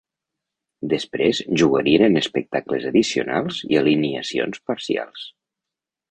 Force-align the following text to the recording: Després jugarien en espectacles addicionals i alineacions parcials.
Després 0.93 1.41
jugarien 1.61 2.05
en 2.07 2.21
espectacles 2.21 2.87
addicionals 2.91 3.59
i 3.73 3.77
alineacions 3.81 4.63
parcials. 4.71 5.27